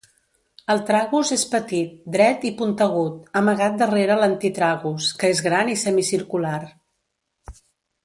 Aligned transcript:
El 0.73 0.79
tragus 0.85 1.31
és 1.35 1.43
petit, 1.51 1.91
dret 2.15 2.47
i 2.51 2.51
puntegut, 2.63 3.29
amagat 3.43 3.77
darrere 3.83 4.19
l'antitragus, 4.25 5.15
que 5.21 5.33
és 5.37 5.47
gran 5.51 5.73
i 5.77 5.81
semicircular. 5.87 6.61